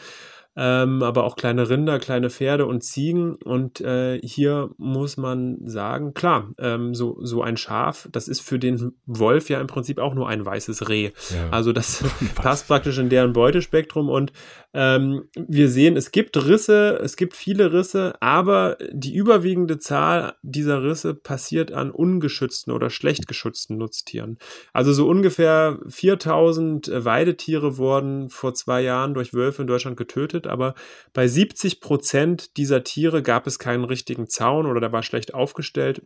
[0.56, 3.36] Ähm, aber auch kleine Rinder, kleine Pferde und Ziegen.
[3.36, 8.60] Und äh, hier muss man sagen, klar, ähm, so, so ein Schaf, das ist für
[8.60, 11.12] den Wolf ja im Prinzip auch nur ein weißes Reh.
[11.30, 11.50] Ja.
[11.52, 12.04] Also das
[12.36, 14.34] passt praktisch in deren Beutespektrum und
[14.74, 20.84] ähm, wir sehen, es gibt Risse, es gibt viele Risse, aber die überwiegende Zahl dieser
[20.84, 24.38] Risse passiert an ungeschützten oder schlecht geschützten Nutztieren.
[24.72, 30.76] Also so ungefähr 4000 Weidetiere wurden vor zwei Jahren durch Wölfe in Deutschland getötet, aber
[31.14, 36.02] bei 70 Prozent dieser Tiere gab es keinen richtigen Zaun oder der war schlecht aufgestellt.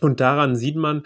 [0.00, 1.04] Und daran sieht man,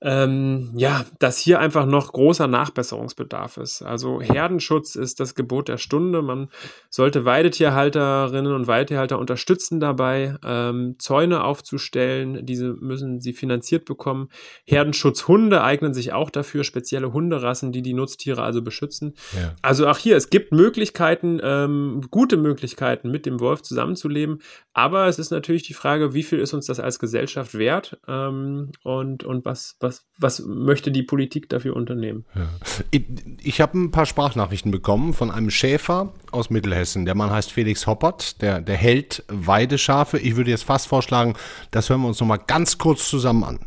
[0.00, 3.82] ähm, ja, dass hier einfach noch großer Nachbesserungsbedarf ist.
[3.82, 6.22] Also Herdenschutz ist das Gebot der Stunde.
[6.22, 6.50] Man
[6.88, 12.46] sollte Weidetierhalterinnen und Weidetierhalter unterstützen dabei, ähm, Zäune aufzustellen.
[12.46, 14.28] Diese müssen sie finanziert bekommen.
[14.64, 19.14] Herdenschutzhunde eignen sich auch dafür, spezielle Hunderassen, die die Nutztiere also beschützen.
[19.34, 19.56] Ja.
[19.62, 24.42] Also auch hier, es gibt Möglichkeiten, ähm, gute Möglichkeiten, mit dem Wolf zusammenzuleben.
[24.74, 28.70] Aber es ist natürlich die Frage, wie viel ist uns das als Gesellschaft wert ähm,
[28.84, 32.24] und, und was, was was, was möchte die Politik dafür unternehmen?
[32.34, 32.48] Ja.
[32.90, 33.04] Ich,
[33.42, 37.04] ich habe ein paar Sprachnachrichten bekommen von einem Schäfer aus Mittelhessen.
[37.04, 40.18] Der Mann heißt Felix Hoppert, der, der hält Weideschafe.
[40.18, 41.34] Ich würde jetzt fast vorschlagen,
[41.70, 43.60] das hören wir uns nochmal ganz kurz zusammen an.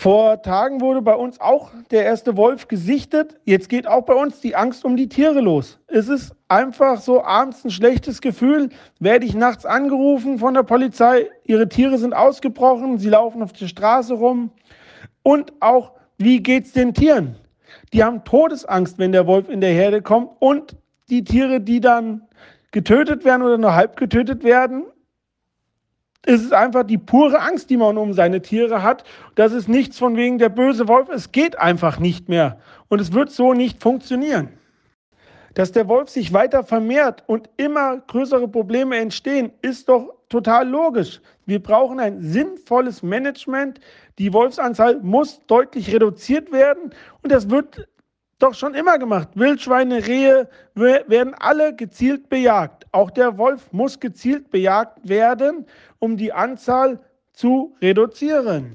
[0.00, 3.34] Vor Tagen wurde bei uns auch der erste Wolf gesichtet.
[3.44, 5.80] Jetzt geht auch bei uns die Angst um die Tiere los.
[5.88, 8.68] Es ist einfach so abends ein schlechtes Gefühl.
[9.00, 13.66] Werde ich nachts angerufen von der Polizei, ihre Tiere sind ausgebrochen, sie laufen auf der
[13.66, 14.52] Straße rum.
[15.28, 17.36] Und auch, wie geht es den Tieren?
[17.92, 20.30] Die haben Todesangst, wenn der Wolf in der Herde kommt.
[20.38, 20.74] Und
[21.10, 22.22] die Tiere, die dann
[22.70, 24.86] getötet werden oder nur halb getötet werden,
[26.24, 29.04] es ist einfach die pure Angst, die man um seine Tiere hat.
[29.34, 31.10] Das ist nichts von wegen der böse Wolf.
[31.10, 32.58] Es geht einfach nicht mehr.
[32.88, 34.48] Und es wird so nicht funktionieren.
[35.52, 41.20] Dass der Wolf sich weiter vermehrt und immer größere Probleme entstehen, ist doch total logisch.
[41.46, 43.80] Wir brauchen ein sinnvolles Management.
[44.18, 47.88] Die Wolfsanzahl muss deutlich reduziert werden und das wird
[48.38, 49.28] doch schon immer gemacht.
[49.34, 52.86] Wildschweine, Rehe werden alle gezielt bejagt.
[52.92, 55.66] Auch der Wolf muss gezielt bejagt werden,
[55.98, 57.00] um die Anzahl
[57.32, 58.74] zu reduzieren.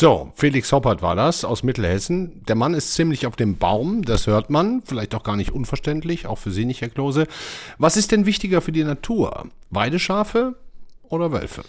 [0.00, 2.42] So, Felix Hoppert war das aus Mittelhessen.
[2.48, 6.26] Der Mann ist ziemlich auf dem Baum, das hört man, vielleicht auch gar nicht unverständlich,
[6.26, 7.26] auch für Sie nicht, Herr Klose.
[7.76, 9.48] Was ist denn wichtiger für die Natur?
[9.68, 10.54] Weideschafe
[11.02, 11.64] oder Wölfe?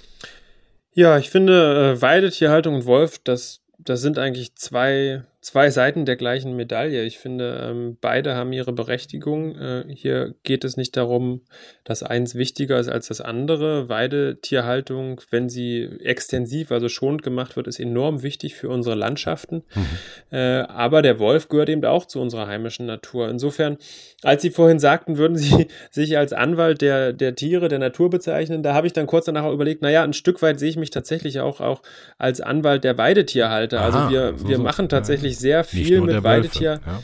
[0.93, 6.15] Ja, ich finde äh, Weidetierhaltung und Wolf, das, das sind eigentlich zwei zwei Seiten der
[6.15, 7.03] gleichen Medaille.
[7.03, 9.55] Ich finde, ähm, beide haben ihre Berechtigung.
[9.57, 11.41] Äh, hier geht es nicht darum,
[11.83, 13.89] dass eins wichtiger ist als das andere.
[13.89, 19.63] Weidetierhaltung, wenn sie extensiv, also schonend gemacht wird, ist enorm wichtig für unsere Landschaften.
[19.73, 20.37] Mhm.
[20.37, 23.27] Äh, aber der Wolf gehört eben auch zu unserer heimischen Natur.
[23.27, 23.77] Insofern,
[24.21, 28.61] als Sie vorhin sagten, würden Sie sich als Anwalt der, der Tiere, der Natur bezeichnen,
[28.61, 30.91] da habe ich dann kurz danach auch überlegt, naja, ein Stück weit sehe ich mich
[30.91, 31.81] tatsächlich auch, auch
[32.19, 33.81] als Anwalt der Weidetierhalter.
[33.81, 36.79] Also Aha, also wir, so, wir machen tatsächlich wirklich sehr viel mit Weidetier.
[36.85, 37.03] Ja.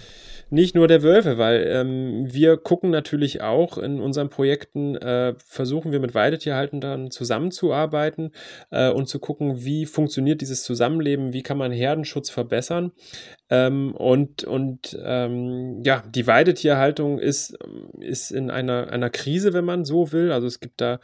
[0.49, 5.91] Nicht nur der Wölfe, weil ähm, wir gucken natürlich auch in unseren Projekten, äh, versuchen
[5.91, 8.31] wir mit Weidetierhaltern zusammenzuarbeiten
[8.71, 12.93] äh, und zu gucken, wie funktioniert dieses Zusammenleben, wie kann man Herdenschutz verbessern.
[13.49, 17.57] Ähm, und und ähm, ja, die Weidetierhaltung ist,
[17.99, 20.31] ist in einer, einer Krise, wenn man so will.
[20.31, 20.99] Also es gibt da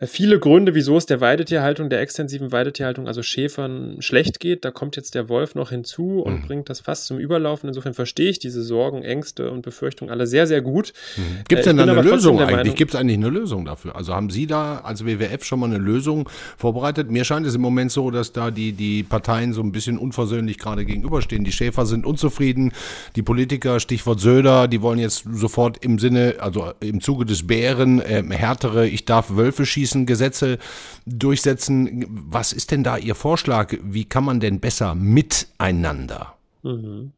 [0.00, 4.64] äh, viele Gründe, wieso es der Weidetierhaltung, der extensiven Weidetierhaltung, also Schäfern, schlecht geht.
[4.64, 6.46] Da kommt jetzt der Wolf noch hinzu und mhm.
[6.46, 7.68] bringt das fast zum Überlaufen.
[7.68, 10.92] Insofern verstehe ich diese Sorgen, Ängste und Befürchtungen alle sehr, sehr gut.
[11.16, 11.44] Mhm.
[11.48, 12.74] Gibt es äh, denn da eine Lösung eigentlich?
[12.74, 13.94] Gibt es eigentlich eine Lösung dafür?
[13.96, 17.10] Also haben Sie da als WWF schon mal eine Lösung vorbereitet?
[17.10, 20.58] Mir scheint es im Moment so, dass da die, die Parteien so ein bisschen unversöhnlich
[20.58, 21.44] gerade gegenüberstehen.
[21.44, 22.72] Die Schäfer Kämpfer sind unzufrieden.
[23.16, 28.00] Die Politiker, Stichwort Söder, die wollen jetzt sofort im Sinne, also im Zuge des Bären,
[28.00, 30.58] äh, härtere Ich darf Wölfe schießen Gesetze
[31.06, 32.06] durchsetzen.
[32.08, 33.74] Was ist denn da Ihr Vorschlag?
[33.82, 36.34] Wie kann man denn besser miteinander?
[36.62, 37.12] Mhm.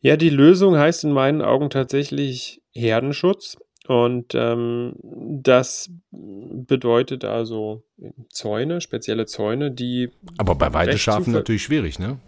[0.00, 3.56] Ja, die Lösung heißt in meinen Augen tatsächlich Herdenschutz.
[3.86, 4.94] Und ähm,
[5.42, 7.82] das bedeutet also
[8.28, 10.10] Zäune, spezielle Zäune, die.
[10.38, 12.18] Aber bei Weideschafen natürlich schwierig, ne?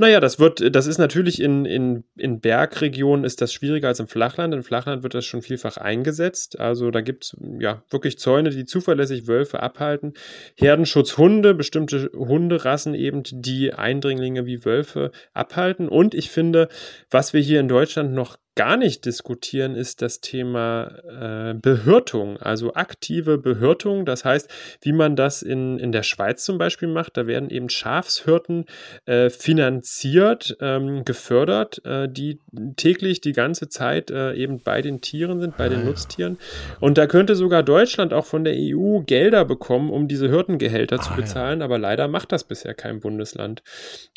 [0.00, 4.08] Naja, das wird, das ist natürlich in, in, in Bergregionen ist das schwieriger als im
[4.08, 4.54] Flachland.
[4.54, 6.58] Im Flachland wird das schon vielfach eingesetzt.
[6.58, 10.14] Also da gibt es ja wirklich Zäune, die zuverlässig Wölfe abhalten.
[10.56, 15.86] Herdenschutzhunde, bestimmte Hunderassen eben, die Eindringlinge wie Wölfe abhalten.
[15.86, 16.68] Und ich finde,
[17.10, 22.74] was wir hier in Deutschland noch gar nicht diskutieren, ist das Thema äh, Behirtung, also
[22.74, 24.04] aktive Behirtung.
[24.04, 24.50] Das heißt,
[24.82, 28.66] wie man das in, in der Schweiz zum Beispiel macht, da werden eben Schafshirten
[29.06, 32.40] äh, finanziert ähm, gefördert, äh, die
[32.76, 36.38] täglich die ganze Zeit äh, eben bei den Tieren sind, bei den ah, Nutztieren.
[36.80, 41.02] Und da könnte sogar Deutschland auch von der EU Gelder bekommen, um diese Hirtengehälter ah,
[41.02, 41.64] zu bezahlen, ja.
[41.64, 43.62] aber leider macht das bisher kein Bundesland.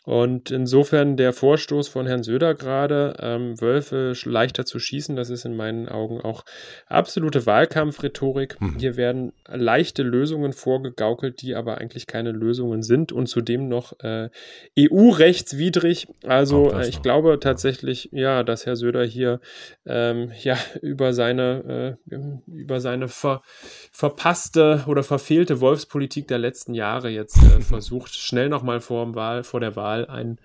[0.05, 5.45] Und insofern der Vorstoß von Herrn Söder gerade, ähm, Wölfe leichter zu schießen, das ist
[5.45, 6.43] in meinen Augen auch
[6.87, 8.59] absolute Wahlkampfrhetorik.
[8.59, 8.77] Mhm.
[8.79, 14.29] Hier werden leichte Lösungen vorgegaukelt, die aber eigentlich keine Lösungen sind und zudem noch äh,
[14.77, 16.07] EU-rechtswidrig.
[16.25, 17.03] Also äh, ich noch.
[17.03, 19.39] glaube tatsächlich, ja, dass Herr Söder hier
[19.85, 22.15] ähm, ja über seine äh,
[22.47, 23.41] über seine ver
[23.91, 29.59] verpasste oder verfehlte Wolfspolitik der letzten Jahre jetzt äh, versucht, schnell nochmal vor, Wahl, vor
[29.59, 30.39] der Wahl ein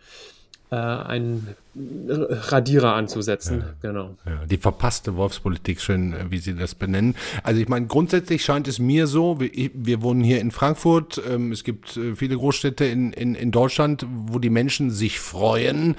[0.70, 3.60] äh, einen Radierer anzusetzen.
[3.60, 4.16] Ja, genau.
[4.26, 7.14] Ja, die verpasste Wolfspolitik, schön, äh, wie Sie das benennen.
[7.42, 11.52] Also ich meine, grundsätzlich scheint es mir so, wir, wir wohnen hier in Frankfurt, ähm,
[11.52, 15.96] es gibt äh, viele Großstädte in, in, in Deutschland, wo die Menschen sich freuen,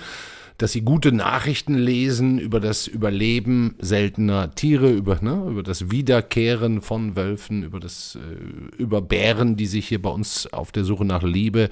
[0.59, 6.81] dass sie gute Nachrichten lesen über das Überleben seltener Tiere, über, ne, über das Wiederkehren
[6.81, 11.05] von Wölfen, über das, äh, über Bären, die sich hier bei uns auf der Suche
[11.05, 11.69] nach Liebe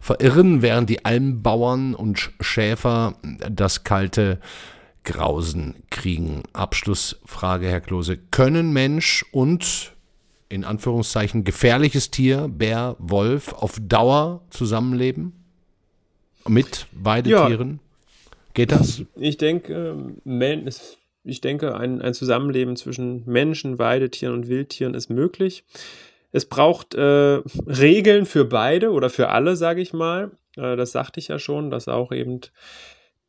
[0.00, 3.14] verirren, während die Almbauern und Schäfer
[3.50, 4.40] das kalte
[5.04, 6.42] Grausen kriegen.
[6.54, 8.16] Abschlussfrage, Herr Klose.
[8.16, 9.92] Können Mensch und
[10.48, 15.34] in Anführungszeichen gefährliches Tier, Bär, Wolf, auf Dauer zusammenleben?
[16.48, 17.80] Mit Weidetieren?
[17.82, 17.89] Ja.
[18.54, 19.02] Geht das?
[19.16, 20.14] Ich denke,
[21.24, 25.64] ich denke, ein, ein Zusammenleben zwischen Menschen, Weidetieren und Wildtieren ist möglich.
[26.32, 30.30] Es braucht äh, Regeln für beide oder für alle, sage ich mal.
[30.56, 32.40] Äh, das sagte ich ja schon, dass auch eben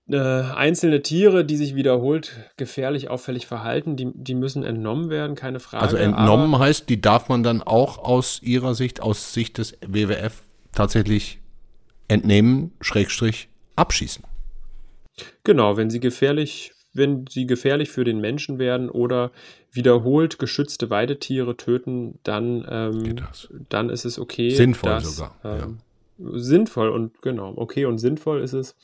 [0.10, 5.60] äh, einzelne Tiere, die sich wiederholt gefährlich, auffällig verhalten, die, die müssen entnommen werden, keine
[5.60, 5.84] Frage.
[5.84, 10.42] Also entnommen heißt, die darf man dann auch aus Ihrer Sicht, aus Sicht des WWF
[10.74, 11.40] tatsächlich
[12.08, 14.24] entnehmen, Schrägstrich, abschießen.
[15.44, 19.32] Genau, wenn sie gefährlich, wenn sie gefährlich für den Menschen werden oder
[19.72, 23.16] wiederholt geschützte Weidetiere töten, dann, ähm,
[23.70, 24.50] dann ist es okay.
[24.50, 25.36] Sinnvoll dass, sogar.
[25.44, 25.78] Ähm,
[26.18, 28.76] Sinnvoll und genau, okay und sinnvoll ist es,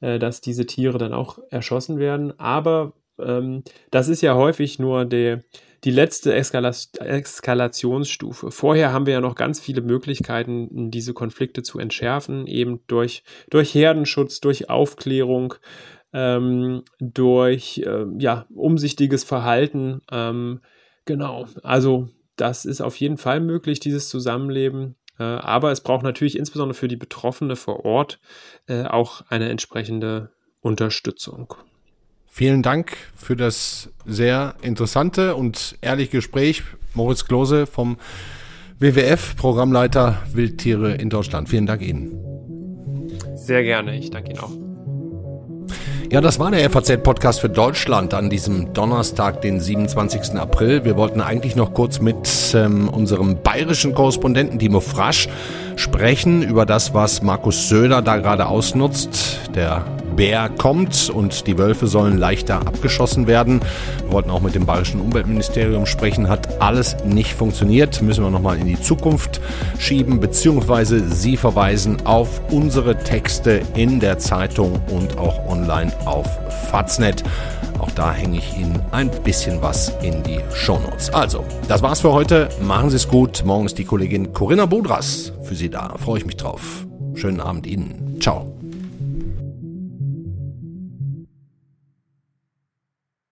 [0.00, 2.38] äh, dass diese Tiere dann auch erschossen werden.
[2.38, 5.42] Aber ähm, das ist ja häufig nur der,
[5.84, 8.50] die letzte Eskala Eskalationsstufe.
[8.50, 13.74] Vorher haben wir ja noch ganz viele Möglichkeiten, diese Konflikte zu entschärfen, eben durch, durch
[13.74, 15.54] Herdenschutz, durch Aufklärung,
[16.12, 20.00] ähm, durch äh, ja, umsichtiges Verhalten.
[20.10, 20.60] Ähm,
[21.04, 24.96] genau, also das ist auf jeden Fall möglich, dieses Zusammenleben.
[25.18, 28.20] Äh, aber es braucht natürlich insbesondere für die Betroffene vor Ort
[28.66, 31.54] äh, auch eine entsprechende Unterstützung.
[32.38, 36.62] Vielen Dank für das sehr interessante und ehrliche Gespräch.
[36.94, 37.96] Moritz Klose vom
[38.78, 41.48] WWF, Programmleiter Wildtiere in Deutschland.
[41.48, 42.12] Vielen Dank Ihnen.
[43.34, 44.52] Sehr gerne, ich danke Ihnen auch.
[46.12, 50.34] Ja, das war der FAZ-Podcast für Deutschland an diesem Donnerstag, den 27.
[50.36, 50.84] April.
[50.84, 55.28] Wir wollten eigentlich noch kurz mit ähm, unserem bayerischen Korrespondenten Timo Frasch
[55.74, 59.40] sprechen über das, was Markus Söder da gerade ausnutzt.
[59.56, 59.84] Der
[60.18, 63.60] Bär kommt und die Wölfe sollen leichter abgeschossen werden.
[64.02, 68.02] Wir wollten auch mit dem bayerischen Umweltministerium sprechen, hat alles nicht funktioniert.
[68.02, 69.40] Müssen wir nochmal in die Zukunft
[69.78, 76.26] schieben, beziehungsweise Sie verweisen auf unsere Texte in der Zeitung und auch online auf
[76.68, 77.22] Faznet.
[77.78, 81.14] Auch da hänge ich Ihnen ein bisschen was in die Shownotes.
[81.14, 82.48] Also, das war's für heute.
[82.60, 83.44] Machen Sie es gut.
[83.44, 85.94] Morgen ist die Kollegin Corinna Bodras für Sie da.
[85.96, 86.88] Freue ich mich drauf.
[87.14, 88.16] Schönen Abend Ihnen.
[88.18, 88.57] Ciao.